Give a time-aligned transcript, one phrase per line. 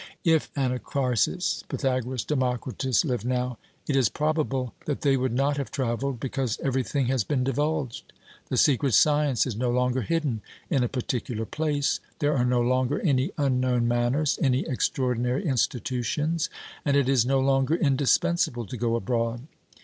[0.25, 6.19] If Anacharsis, Pythagoras, Democritus lived now, it is probable that they would not have travelled,
[6.19, 8.11] because every thing has been divulged;
[8.49, 10.41] the secret science is no longer hidden
[10.71, 16.49] in a particular place, there are no longer any un known manners, any extraordinary institutions,
[16.83, 19.43] and it is no longer indispensable to go abroad.